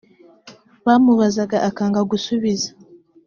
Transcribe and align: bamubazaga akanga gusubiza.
bamubazaga 0.85 1.57
akanga 1.69 1.99
gusubiza. 2.11 2.69